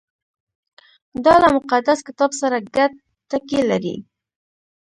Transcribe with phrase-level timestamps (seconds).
[1.25, 2.91] •دا له مقدس کتاب سره ګډ
[3.29, 3.95] ټکي لري.